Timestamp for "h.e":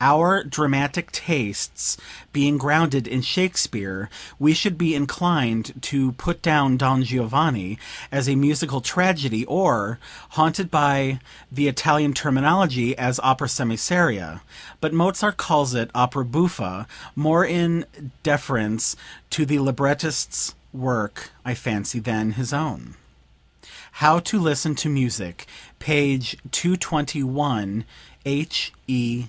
28.26-29.26